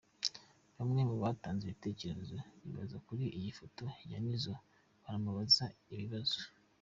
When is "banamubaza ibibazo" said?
5.03-6.39